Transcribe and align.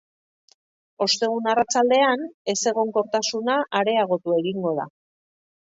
Ostegun 1.05 1.49
arratsaldean 1.51 2.25
ezegonkortasuna 2.55 3.61
areagotu 3.83 4.39
egingo 4.43 4.79
da. 4.83 4.93